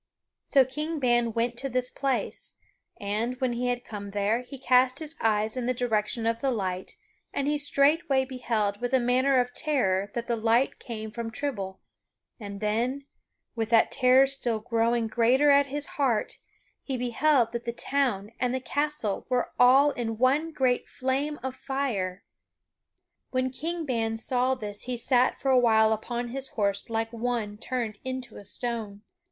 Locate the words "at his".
15.51-15.85